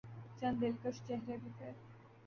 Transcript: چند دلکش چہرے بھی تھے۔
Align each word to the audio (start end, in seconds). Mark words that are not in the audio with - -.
چند 0.39 0.55
دلکش 0.61 0.95
چہرے 1.07 1.35
بھی 1.41 1.49
تھے۔ 1.57 1.71